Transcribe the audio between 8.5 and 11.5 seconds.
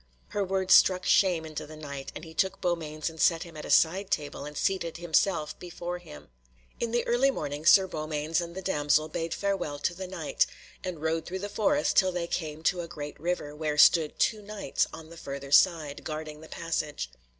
the damsel bade farewell to the Knight, and rode through the